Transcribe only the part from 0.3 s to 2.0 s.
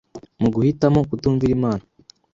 mu guhitamo kutumvira Imana